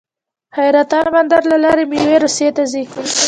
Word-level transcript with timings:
د 0.47 0.53
حیرتان 0.57 1.05
بندر 1.15 1.41
له 1.51 1.57
لارې 1.63 1.83
میوې 1.91 2.15
روسیې 2.23 2.49
ته 2.57 2.63
ځي. 2.71 2.83